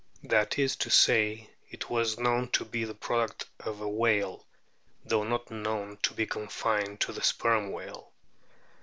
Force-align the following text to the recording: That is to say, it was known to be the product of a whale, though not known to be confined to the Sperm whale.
That 0.23 0.57
is 0.57 0.75
to 0.77 0.89
say, 0.89 1.47
it 1.69 1.87
was 1.91 2.17
known 2.17 2.49
to 2.53 2.65
be 2.65 2.85
the 2.85 2.95
product 2.95 3.45
of 3.59 3.81
a 3.81 3.87
whale, 3.87 4.47
though 5.05 5.23
not 5.23 5.51
known 5.51 5.97
to 6.01 6.15
be 6.15 6.25
confined 6.25 6.99
to 7.01 7.13
the 7.13 7.21
Sperm 7.21 7.71
whale. 7.71 8.11